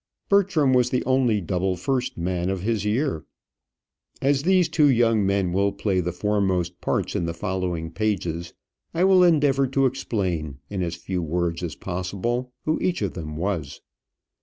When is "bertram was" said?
0.29-0.89